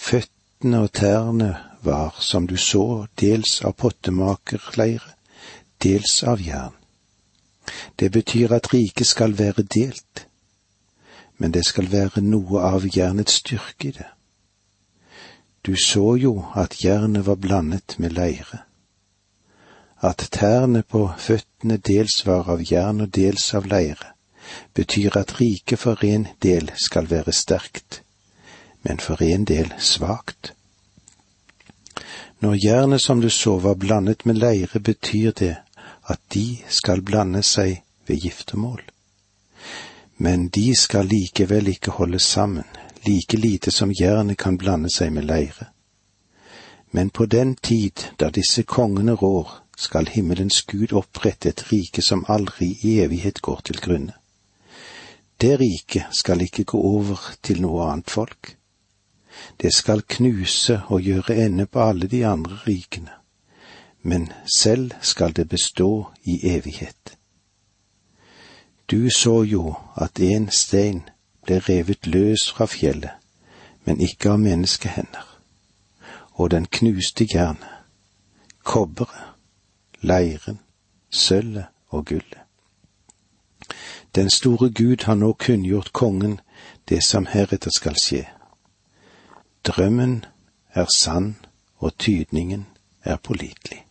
Føttene 0.00 0.78
og 0.80 0.92
tærne 0.96 1.50
var, 1.82 2.16
som 2.20 2.46
du 2.46 2.56
så, 2.56 3.06
dels 3.20 3.60
av 3.64 3.74
pottemakerleire, 3.76 5.12
dels 5.82 6.22
av 6.24 6.40
jern. 6.40 6.76
Det 8.00 8.08
betyr 8.12 8.54
at 8.56 8.72
riket 8.72 9.06
skal 9.06 9.36
være 9.38 9.62
delt, 9.62 10.24
men 11.36 11.52
det 11.52 11.66
skal 11.68 11.92
være 11.92 12.24
noe 12.24 12.64
av 12.64 12.88
jernets 12.96 13.38
styrke 13.42 13.88
i 13.88 13.94
det. 14.00 14.08
Du 15.66 15.76
så 15.76 16.16
jo 16.16 16.34
at 16.56 16.80
jernet 16.84 17.26
var 17.26 17.36
blandet 17.36 17.98
med 17.98 18.16
leire, 18.16 18.64
at 20.00 20.28
tærne 20.32 20.82
på 20.82 21.10
føttene 21.18 21.76
dels 21.76 22.22
var 22.26 22.48
av 22.48 22.64
jern 22.64 23.04
og 23.04 23.12
dels 23.14 23.52
av 23.54 23.68
leire, 23.68 24.14
betyr 24.74 25.20
at 25.20 25.36
riket 25.40 25.78
for 25.78 26.04
en 26.04 26.26
del 26.40 26.72
skal 26.80 27.10
være 27.10 27.36
sterkt, 27.36 28.00
men 28.82 28.98
for 28.98 29.22
en 29.22 29.44
del 29.44 29.72
svakt. 29.78 30.52
Når 32.40 32.56
jernet 32.64 33.00
som 33.00 33.20
du 33.20 33.30
så 33.30 33.58
var 33.58 33.74
blandet 33.74 34.24
med 34.24 34.38
leire, 34.38 34.80
betyr 34.80 35.30
det 35.30 35.56
at 36.08 36.20
de 36.34 36.58
skal 36.68 37.02
blande 37.02 37.42
seg 37.42 37.82
ved 38.06 38.16
giftermål. 38.16 38.80
Men 40.16 40.48
de 40.48 40.74
skal 40.76 41.06
likevel 41.06 41.68
ikke 41.68 41.90
holde 41.90 42.18
sammen, 42.18 42.64
like 43.06 43.36
lite 43.36 43.70
som 43.70 43.92
jernet 43.92 44.38
kan 44.38 44.58
blande 44.58 44.90
seg 44.90 45.12
med 45.12 45.24
leire. 45.24 45.68
Men 46.90 47.10
på 47.10 47.26
den 47.26 47.54
tid 47.54 48.04
da 48.20 48.30
disse 48.30 48.62
kongene 48.62 49.12
rår, 49.12 49.48
skal 49.76 50.06
himmelens 50.12 50.62
Gud 50.62 50.92
opprette 50.92 51.48
et 51.48 51.62
rike 51.72 52.02
som 52.02 52.24
aldri 52.28 52.74
i 52.82 52.98
evighet 53.00 53.40
går 53.40 53.60
til 53.64 53.80
grunne. 53.80 54.12
Det 55.40 55.60
riket 55.60 56.12
skal 56.12 56.42
ikke 56.44 56.64
gå 56.64 56.80
over 56.80 57.20
til 57.42 57.62
noe 57.64 57.86
annet 57.88 58.10
folk. 58.10 58.56
Det 59.60 59.74
skal 59.74 60.02
knuse 60.02 60.82
og 60.86 61.00
gjøre 61.00 61.36
ende 61.36 61.66
på 61.66 61.82
alle 61.82 62.06
de 62.06 62.26
andre 62.26 62.58
rikene, 62.66 63.10
men 64.02 64.32
selv 64.56 64.90
skal 65.00 65.36
det 65.36 65.48
bestå 65.48 66.10
i 66.24 66.40
evighet. 66.56 67.16
Du 68.90 69.10
så 69.10 69.42
jo 69.42 69.74
at 69.96 70.20
en 70.20 70.50
stein 70.50 71.02
ble 71.46 71.58
revet 71.58 72.06
løs 72.06 72.50
fra 72.50 72.66
fjellet, 72.66 73.12
men 73.84 74.00
ikke 74.00 74.30
av 74.30 74.38
menneskehender, 74.38 75.26
og 76.32 76.50
den 76.50 76.66
knuste 76.66 77.26
jernet, 77.34 77.68
kobberet, 78.64 79.34
leiren, 80.00 80.58
sølvet 81.10 81.66
og 81.88 82.06
gullet. 82.06 82.40
Den 84.14 84.30
store 84.30 84.70
Gud 84.70 85.04
har 85.04 85.14
nå 85.14 85.32
kunngjort 85.32 85.92
kongen 85.92 86.40
det 86.88 87.04
som 87.04 87.26
heretter 87.26 87.70
skal 87.70 87.94
skje. 87.94 88.24
Drømmen 89.64 90.24
er 90.74 90.86
sann, 90.94 91.36
og 91.76 91.98
tydningen 91.98 92.66
er 93.04 93.16
pålitelig. 93.16 93.84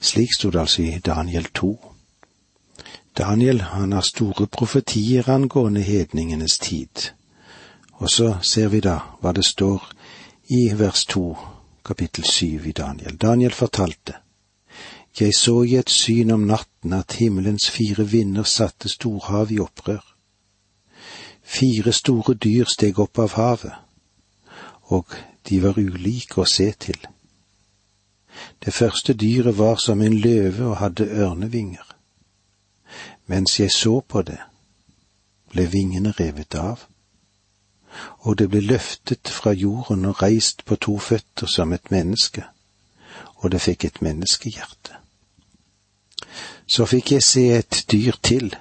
Slik 0.00 0.28
sto 0.36 0.50
det 0.50 0.60
altså 0.60 0.82
i 0.82 0.98
Daniel 0.98 1.44
2. 1.44 1.94
Daniel 3.18 3.60
han 3.60 3.92
har 3.92 4.00
store 4.00 4.46
profetier 4.46 5.28
angående 5.28 5.80
hedningenes 5.80 6.58
tid, 6.58 7.10
Og 8.00 8.10
så 8.10 8.36
ser 8.42 8.68
vi 8.68 8.80
da 8.80 8.94
hva 9.20 9.32
det 9.36 9.44
står 9.44 9.90
i 10.48 10.72
vers 10.72 11.04
to, 11.04 11.36
kapittel 11.84 12.24
syv 12.24 12.66
i 12.66 12.72
Daniel. 12.72 13.16
Daniel 13.16 13.52
fortalte. 13.52 14.14
Jeg 15.20 15.34
så 15.34 15.62
i 15.62 15.76
et 15.76 15.90
syn 15.90 16.30
om 16.30 16.40
natten 16.40 16.92
at 16.92 17.12
himmelens 17.12 17.70
fire 17.70 18.06
vinder 18.08 18.42
satte 18.42 18.88
storhavet 18.88 19.50
i 19.50 19.60
opprør. 19.60 20.00
Fire 21.42 21.92
store 21.92 22.34
dyr 22.34 22.64
steg 22.64 22.98
opp 22.98 23.18
av 23.18 23.36
havet, 23.36 23.74
og 24.90 25.06
de 25.48 25.62
var 25.62 25.78
ulike 25.78 26.42
å 26.42 26.48
se 26.48 26.70
til. 26.72 26.98
Det 28.64 28.74
første 28.74 29.14
dyret 29.14 29.58
var 29.58 29.76
som 29.82 30.02
en 30.02 30.16
løve 30.20 30.66
og 30.66 30.78
hadde 30.82 31.08
ørnevinger. 31.08 31.86
Mens 33.26 33.60
jeg 33.60 33.70
så 33.72 34.00
på 34.00 34.22
det, 34.26 34.40
ble 35.50 35.66
vingene 35.70 36.12
revet 36.18 36.54
av, 36.54 36.86
og 38.26 38.38
det 38.38 38.48
ble 38.50 38.62
løftet 38.62 39.30
fra 39.30 39.52
jorden 39.52 40.04
og 40.10 40.22
reist 40.22 40.64
på 40.64 40.76
to 40.76 40.96
føtter 40.98 41.50
som 41.50 41.72
et 41.72 41.90
menneske, 41.90 42.44
og 43.42 43.50
det 43.54 43.62
fikk 43.62 43.84
et 43.84 44.02
menneskehjerte. 44.02 44.98
Så 46.70 46.86
fikk 46.86 47.16
jeg 47.16 47.26
se 47.26 47.46
et 47.54 47.84
dyr 47.90 48.18
til, 48.22 48.54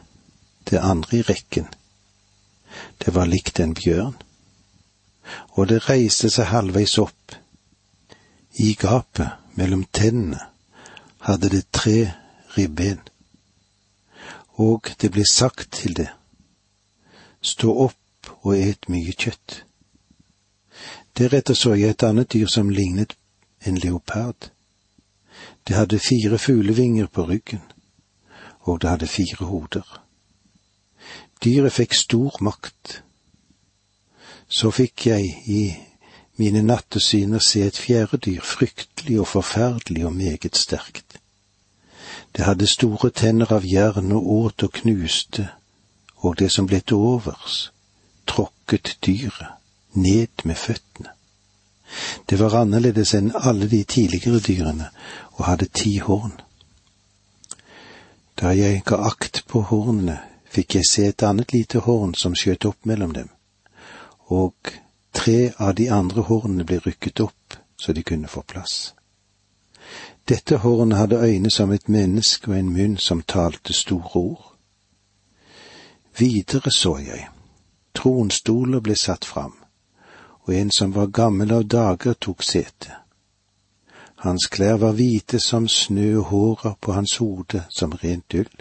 det 0.70 0.82
andre 0.82 1.18
i 1.18 1.26
rekken. 1.26 1.68
Det 3.02 3.14
var 3.16 3.30
likt 3.30 3.60
en 3.60 3.74
bjørn, 3.78 4.18
og 5.58 5.70
det 5.70 5.84
reiste 5.90 6.30
seg 6.30 6.52
halvveis 6.52 6.98
opp. 7.02 7.36
I 8.60 8.74
gapet 8.80 9.56
mellom 9.60 9.86
tennene 9.94 10.42
hadde 11.28 11.50
det 11.50 11.66
tre 11.72 12.12
ribben, 12.58 13.00
og 14.60 14.92
det 15.02 15.12
ble 15.12 15.24
sagt 15.28 15.72
til 15.72 15.96
det, 15.96 16.10
stå 17.42 17.72
opp 17.88 18.32
og 18.42 18.56
et 18.58 18.90
mye 18.92 19.14
kjøtt. 19.16 19.64
Deretter 21.18 21.56
så 21.56 21.74
jeg 21.76 21.96
et 21.96 22.04
annet 22.04 22.32
dyr 22.34 22.48
som 22.48 22.70
lignet 22.72 23.16
en 23.68 23.78
leopard. 23.78 24.50
Det 25.68 25.76
hadde 25.76 26.00
fire 26.00 26.38
fuglevinger 26.38 27.08
på 27.08 27.26
ryggen, 27.28 27.64
og 28.60 28.82
det 28.82 28.90
hadde 28.90 29.08
fire 29.08 29.46
hoder. 29.46 29.88
Dyret 31.44 31.74
fikk 31.74 31.96
stor 31.96 32.38
makt. 32.44 33.02
Så 34.50 34.72
fikk 34.72 35.06
jeg 35.06 35.36
i 35.46 35.63
mine 36.39 36.62
nattesyner 36.65 37.39
se 37.44 37.62
et 37.68 37.77
fjerde 37.77 38.18
dyr, 38.18 38.41
fryktelig 38.41 39.20
og 39.20 39.27
forferdelig 39.27 40.06
og 40.06 40.13
meget 40.13 40.58
sterkt. 40.58 41.20
Det 42.36 42.46
hadde 42.46 42.68
store 42.68 43.10
tenner 43.10 43.51
av 43.53 43.65
jern 43.65 44.12
og 44.12 44.32
åt 44.34 44.63
og 44.63 44.74
knuste, 44.82 45.50
og 46.24 46.39
det 46.39 46.51
som 46.51 46.68
ble 46.68 46.79
til 46.82 46.98
overs, 46.98 47.72
tråkket 48.27 48.98
dyret 49.06 49.56
ned 49.94 50.44
med 50.44 50.56
føttene. 50.56 51.13
Det 52.29 52.38
var 52.39 52.56
annerledes 52.62 53.15
enn 53.18 53.32
alle 53.34 53.68
de 53.70 53.84
tidligere 53.84 54.39
dyrene 54.39 54.89
og 55.38 55.46
hadde 55.46 55.65
ti 55.74 55.98
horn. 55.98 56.36
Da 58.38 58.53
jeg 58.56 58.84
ga 58.86 59.01
akt 59.10 59.44
på 59.48 59.63
hornene, 59.72 60.20
fikk 60.50 60.75
jeg 60.75 60.89
se 60.89 61.08
et 61.10 61.24
annet 61.25 61.53
lite 61.53 61.82
horn 61.86 62.13
som 62.15 62.38
skjøt 62.38 62.65
opp 62.70 62.86
mellom 62.86 63.13
dem, 63.13 63.29
og 64.30 64.74
tre 65.14 65.52
av 65.58 65.76
de 65.76 65.90
andre 65.92 66.22
hornene 66.30 66.66
ble 66.66 66.80
rykket 66.86 67.20
opp 67.26 67.58
så 67.80 67.94
de 67.94 68.04
kunne 68.04 68.28
få 68.28 68.42
plass. 68.42 68.94
Dette 70.30 70.58
hornet 70.58 70.98
hadde 70.98 71.24
øyne 71.26 71.50
som 71.50 71.72
et 71.72 71.90
menneske 71.90 72.52
og 72.52 72.60
en 72.60 72.74
munn 72.74 72.98
som 72.98 73.22
talte 73.22 73.74
store 73.74 74.16
ord. 74.16 74.56
Videre 76.18 76.72
så 76.72 76.98
jeg, 76.98 77.28
tronstoler 77.96 78.80
ble 78.80 78.96
satt 78.96 79.26
fram, 79.26 79.56
og 80.46 80.54
en 80.56 80.72
som 80.72 80.96
var 80.96 81.08
gammel 81.08 81.54
av 81.56 81.64
dager 81.66 82.14
tok 82.14 82.44
sete. 82.44 82.94
Hans 84.20 84.50
klær 84.52 84.78
var 84.78 84.98
hvite 85.00 85.39
som 85.39 85.68
snø 85.68 86.18
og 86.20 86.26
håret 86.26 86.80
på 86.82 86.92
hans 86.92 87.15
hode 87.18 87.63
som 87.70 87.96
rent 88.04 88.36
ull. 88.36 88.52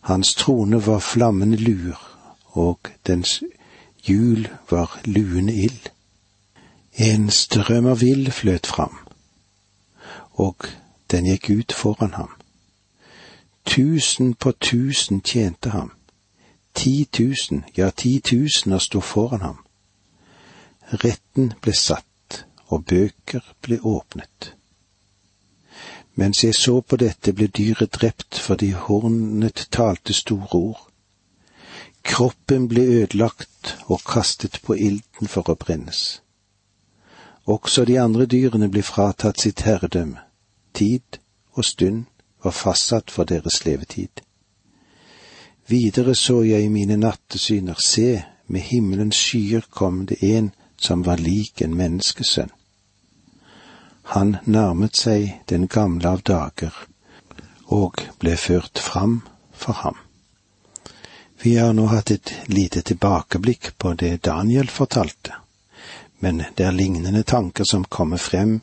Hans 0.00 0.34
trone 0.34 0.80
var 0.86 0.98
flammende 0.98 1.56
luer, 1.56 2.00
og 2.58 2.90
dens 3.06 3.42
hjul 4.04 4.48
var 4.70 5.00
luende 5.04 5.54
ild. 5.54 5.90
En 6.92 7.30
strøm 7.30 7.86
av 7.86 8.02
ild 8.02 8.30
fløt 8.30 8.66
fram, 8.66 8.98
og 10.32 10.66
den 11.10 11.26
gikk 11.26 11.50
ut 11.50 11.72
foran 11.72 12.14
ham. 12.14 12.30
Tusen 13.64 14.34
på 14.34 14.52
tusen 14.52 15.20
tjente 15.20 15.70
ham. 15.70 15.92
Ti 16.74 17.04
tusen, 17.12 17.64
ja, 17.76 17.90
ti 17.90 18.20
tusener 18.20 18.78
sto 18.78 19.00
foran 19.00 19.40
ham. 19.40 19.58
Retten 21.04 21.52
ble 21.62 21.74
satt 21.74 22.44
og 22.66 22.84
bøker 22.84 23.44
ble 23.62 23.80
åpnet. 23.82 24.54
Mens 26.14 26.44
jeg 26.44 26.54
så 26.54 26.80
på 26.80 26.96
dette, 26.96 27.32
ble 27.32 27.46
dyret 27.46 27.94
drept 27.94 28.38
fordi 28.38 28.70
hornet 28.70 29.68
talte 29.70 30.12
store 30.12 30.48
ord. 30.52 30.89
Kroppen 32.02 32.68
ble 32.68 32.82
ødelagt 33.02 33.76
og 33.86 34.00
kastet 34.06 34.60
på 34.64 34.74
ilden 34.74 35.28
for 35.28 35.50
å 35.50 35.54
brennes. 35.54 36.22
Også 37.46 37.84
de 37.84 37.98
andre 38.00 38.26
dyrene 38.26 38.70
ble 38.70 38.82
fratatt 38.82 39.40
sitt 39.40 39.64
herredømme. 39.66 40.18
Tid 40.74 41.20
og 41.52 41.64
stund 41.64 42.04
var 42.44 42.54
fastsatt 42.56 43.10
for 43.10 43.24
deres 43.24 43.64
levetid. 43.64 44.22
Videre 45.68 46.14
så 46.14 46.42
jeg 46.42 46.64
i 46.64 46.68
mine 46.72 46.96
nattesyner, 46.96 47.78
se, 47.84 48.22
med 48.46 48.60
himmelens 48.60 49.16
skyer 49.16 49.66
kom 49.70 50.06
det 50.06 50.18
en 50.22 50.50
som 50.76 51.04
var 51.06 51.20
lik 51.22 51.62
en 51.62 51.76
menneskesønn. 51.76 52.50
Han 54.14 54.36
nærmet 54.44 54.96
seg 54.96 55.42
den 55.46 55.68
gamle 55.68 56.08
av 56.08 56.22
dager 56.26 56.74
og 57.70 58.02
ble 58.18 58.34
ført 58.36 58.78
fram 58.82 59.20
for 59.52 59.72
ham. 59.84 59.98
Vi 61.42 61.56
har 61.56 61.72
nå 61.72 61.86
hatt 61.86 62.10
et 62.10 62.34
lite 62.46 62.82
tilbakeblikk 62.82 63.78
på 63.78 63.94
det 63.94 64.16
Daniel 64.28 64.68
fortalte, 64.68 65.34
men 66.18 66.42
det 66.56 66.66
er 66.66 66.76
lignende 66.76 67.22
tanker 67.22 67.64
som 67.64 67.84
kommer 67.84 68.20
frem 68.20 68.58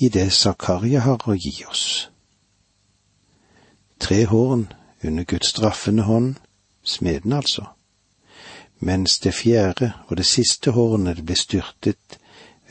i 0.00 0.08
det 0.08 0.30
Zakaria 0.32 1.02
har 1.04 1.28
å 1.28 1.36
gi 1.36 1.52
oss. 1.68 2.08
Tre 4.00 4.24
horn 4.32 4.66
under 5.02 5.28
Guds 5.28 5.52
straffende 5.52 6.08
hånd, 6.08 6.40
smeden 6.84 7.36
altså, 7.36 7.66
mens 8.80 9.18
det 9.20 9.36
fjerde 9.36 9.92
og 10.08 10.16
det 10.16 10.26
siste 10.28 10.72
hornet 10.72 11.20
ble 11.28 11.36
styrtet 11.36 12.18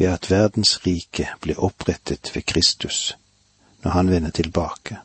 ved 0.01 0.09
at 0.09 0.31
verdens 0.33 0.79
rike 0.81 1.29
ble 1.45 1.53
opprettet 1.61 2.33
ved 2.33 2.49
Kristus 2.49 3.13
når 3.85 3.99
han 4.01 4.09
vender 4.09 4.33
tilbake. 4.33 5.03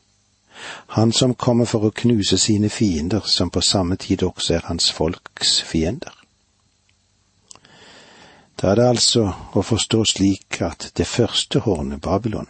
Han 0.96 1.12
som 1.12 1.34
kommer 1.34 1.64
for 1.64 1.84
å 1.84 1.94
knuse 1.94 2.38
sine 2.38 2.68
fiender, 2.68 3.20
som 3.24 3.50
på 3.50 3.60
samme 3.60 3.96
tid 3.96 4.22
også 4.22 4.54
er 4.54 4.68
hans 4.68 4.90
folks 4.92 5.60
fiender. 5.62 6.14
Da 8.58 8.72
er 8.72 8.80
det 8.80 8.88
altså 8.88 9.28
å 9.54 9.62
forstå 9.62 10.04
slik 10.10 10.62
at 10.66 10.90
det 10.98 11.06
første 11.06 11.62
hornet, 11.62 12.00
Babylon, 12.02 12.48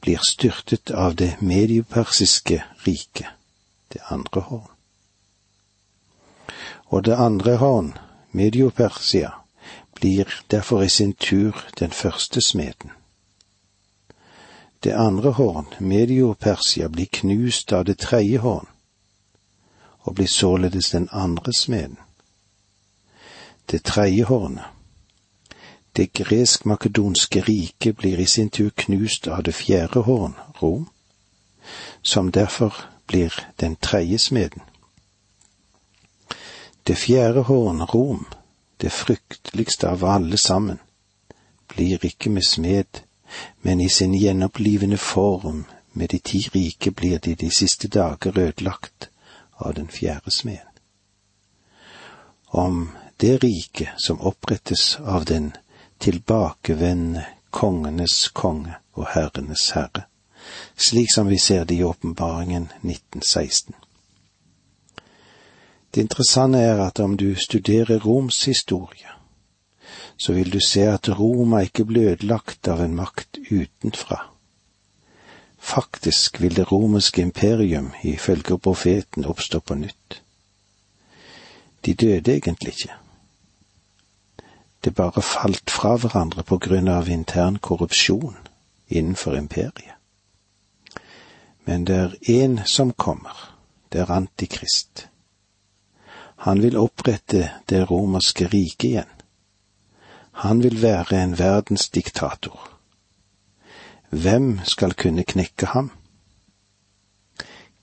blir 0.00 0.22
styrtet 0.24 0.90
av 0.90 1.16
det 1.20 1.34
mediopersiske 1.40 2.62
riket, 2.86 3.28
det 3.92 4.00
andre 4.08 4.40
horn. 4.40 4.70
Og 6.88 7.04
det 7.04 7.16
andre 7.16 7.56
horn, 7.56 7.92
Mediopersia, 8.32 9.30
blir 9.94 10.24
derfor 10.50 10.82
i 10.82 10.88
sin 10.88 11.12
tur 11.12 11.66
den 11.78 11.90
første 11.90 12.40
smeden. 12.40 12.90
Det 14.82 14.92
andre 14.92 15.30
horn, 15.30 15.66
Medio-Persia, 15.78 16.88
blir 16.88 17.06
knust 17.06 17.72
av 17.72 17.84
det 17.84 17.98
tredje 17.98 18.38
horn, 18.38 18.66
og 20.00 20.14
blir 20.14 20.26
således 20.26 20.90
den 20.90 21.08
andre 21.12 21.52
smeden. 21.52 21.98
Det 23.70 23.82
tredje 23.84 24.24
hornet, 24.24 24.64
det 25.96 26.12
gresk-makedonske 26.12 27.40
riket, 27.40 27.96
blir 27.96 28.18
i 28.18 28.26
sin 28.26 28.48
tur 28.48 28.70
knust 28.70 29.28
av 29.28 29.42
det 29.42 29.54
fjerde 29.54 30.00
horn, 30.00 30.34
Rom, 30.62 30.88
som 32.02 32.32
derfor 32.32 32.74
blir 33.06 33.34
den 33.60 33.76
tredje 33.76 34.18
smeden. 34.18 34.62
Det 36.86 36.96
fjerde 36.96 37.42
horn, 37.42 37.82
Rom, 37.82 38.26
det 38.80 38.92
frykteligste 38.92 39.88
av 39.90 40.04
alle 40.04 40.36
sammen, 40.36 40.78
blir 41.68 42.04
ikke 42.04 42.30
med 42.30 42.48
smed, 42.48 43.04
men 43.62 43.80
i 43.80 43.88
sin 43.88 44.14
gjenopplivende 44.14 44.96
form 44.96 45.64
med 45.92 46.08
de 46.08 46.18
ti 46.18 46.48
rike 46.54 46.90
blir 46.90 47.18
de 47.18 47.34
de 47.34 47.50
siste 47.50 47.88
dager 47.88 48.38
ødelagt 48.38 49.10
av 49.56 49.74
den 49.74 49.88
fjerde 49.88 50.30
smeden. 50.30 50.66
Om 52.46 52.90
det 53.16 53.44
riket 53.44 53.88
som 53.96 54.20
opprettes 54.20 54.98
av 55.00 55.24
den 55.24 55.52
tilbakevendende 55.98 57.26
kongenes 57.50 58.28
konge 58.28 58.74
og 58.92 59.06
herrenes 59.14 59.70
herre, 59.70 60.06
slik 60.76 61.12
som 61.14 61.28
vi 61.28 61.38
ser 61.38 61.64
det 61.64 61.74
i 61.74 61.84
åpenbaringen 61.84 62.70
1916. 62.82 63.74
Det 65.94 66.00
interessante 66.00 66.58
er 66.58 66.80
at 66.86 67.00
om 67.00 67.16
du 67.16 67.34
studerer 67.34 67.98
Roms 67.98 68.44
historie, 68.44 69.19
så 70.16 70.32
vil 70.32 70.52
du 70.52 70.60
se 70.60 70.82
at 70.88 71.08
Roma 71.18 71.62
ikke 71.66 71.84
ble 71.84 72.00
ødelagt 72.12 72.68
av 72.68 72.82
en 72.84 72.94
makt 72.94 73.38
utenfra. 73.50 74.22
Faktisk 75.60 76.40
vil 76.40 76.56
det 76.56 76.72
romerske 76.72 77.22
imperium 77.22 77.92
ifølge 78.02 78.58
profeten 78.58 79.24
oppstå 79.24 79.60
på 79.60 79.74
nytt. 79.74 80.22
De 81.84 81.94
døde 81.94 82.36
egentlig 82.36 82.72
ikke. 82.72 82.94
Det 84.84 84.94
bare 84.94 85.22
falt 85.22 85.70
fra 85.70 85.96
hverandre 85.96 86.42
på 86.42 86.58
grunn 86.58 86.88
av 86.88 87.08
intern 87.08 87.58
korrupsjon 87.58 88.36
innenfor 88.88 89.36
imperiet. 89.36 89.96
Men 91.64 91.84
det 91.84 91.96
er 91.96 92.16
én 92.28 92.64
som 92.64 92.92
kommer, 92.92 93.36
det 93.92 94.00
er 94.00 94.10
Antikrist. 94.10 95.08
Han 96.36 96.62
vil 96.62 96.76
opprette 96.76 97.50
det 97.68 97.90
romerske 97.90 98.46
riket 98.48 98.88
igjen. 98.88 99.10
Han 100.40 100.62
vil 100.62 100.82
være 100.82 101.24
en 101.24 101.38
verdensdiktator. 101.38 102.70
Hvem 104.10 104.60
skal 104.64 104.94
kunne 104.94 105.24
knekke 105.24 105.66
ham? 105.66 105.90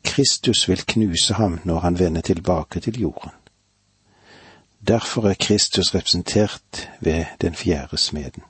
Kristus 0.03 0.69
vil 0.69 0.83
knuse 0.87 1.33
ham 1.33 1.59
når 1.63 1.79
han 1.79 1.99
vender 1.99 2.21
tilbake 2.21 2.79
til 2.79 2.99
jorden. 2.99 3.31
Derfor 4.87 5.29
er 5.29 5.33
Kristus 5.39 5.95
representert 5.95 6.89
ved 6.99 7.25
den 7.41 7.55
fjerde 7.55 7.97
smeden. 7.97 8.43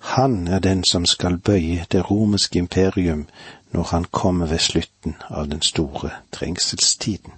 Han 0.00 0.48
er 0.48 0.58
den 0.58 0.84
som 0.84 1.06
skal 1.06 1.38
bøye 1.38 1.86
det 1.92 2.10
romerske 2.10 2.58
imperium 2.58 3.28
når 3.70 3.82
han 3.82 4.04
kommer 4.04 4.46
ved 4.46 4.58
slutten 4.58 5.16
av 5.30 5.46
den 5.48 5.62
store 5.62 6.10
trengselstiden. 6.32 7.32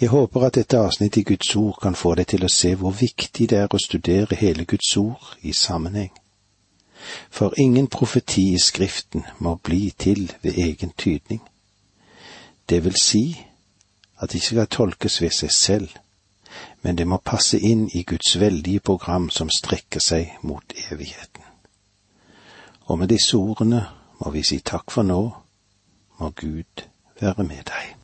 Jeg 0.00 0.08
håper 0.08 0.44
at 0.46 0.54
dette 0.54 0.78
avsnittet 0.78 1.20
i 1.20 1.22
Guds 1.22 1.56
ord 1.56 1.78
kan 1.82 1.94
få 1.94 2.14
deg 2.14 2.28
til 2.30 2.44
å 2.46 2.50
se 2.54 2.70
hvor 2.78 2.94
viktig 2.94 3.48
det 3.50 3.58
er 3.58 3.72
å 3.74 3.80
studere 3.82 4.38
hele 4.38 4.62
Guds 4.64 4.92
ord 4.96 5.32
i 5.42 5.52
sammenheng. 5.52 6.12
For 7.30 7.54
ingen 7.58 7.88
profeti 7.90 8.52
i 8.54 8.60
Skriften 8.62 9.26
må 9.38 9.56
bli 9.56 9.90
til 9.98 10.30
ved 10.42 10.54
egen 10.54 10.94
tydning. 10.94 11.42
Det 12.68 12.84
vil 12.84 12.94
si 13.02 13.24
at 14.22 14.30
det 14.30 14.38
ikke 14.38 14.54
skal 14.54 14.70
tolkes 14.70 15.20
ved 15.22 15.34
seg 15.34 15.52
selv, 15.52 15.90
men 16.82 16.98
det 16.98 17.06
må 17.06 17.18
passe 17.18 17.58
inn 17.58 17.88
i 17.90 18.06
Guds 18.06 18.38
veldige 18.38 18.80
program 18.80 19.30
som 19.34 19.50
strekker 19.50 20.00
seg 20.00 20.38
mot 20.42 20.78
evigheten. 20.92 21.42
Og 22.86 22.98
med 22.98 23.10
disse 23.10 23.36
ordene 23.36 23.82
må 24.22 24.30
vi 24.30 24.46
si 24.46 24.62
takk 24.62 24.94
for 24.94 25.02
nå, 25.02 25.22
må 26.18 26.34
Gud 26.38 26.86
være 27.20 27.42
med 27.42 27.66
deg. 27.66 27.97